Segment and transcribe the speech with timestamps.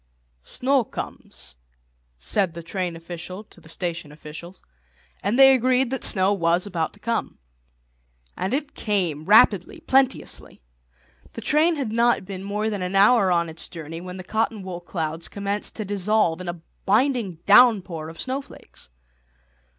[0.41, 1.57] "Snow comes,"
[2.17, 4.63] said the train official to the station officials;
[5.21, 7.37] and they agreed that snow was about to come.
[8.35, 10.63] And it came, rapidly, plenteously.
[11.33, 14.63] The train had not been more than an hour on its journey when the cotton
[14.63, 18.89] wool clouds commenced to dissolve in a blinding downpour of snowflakes.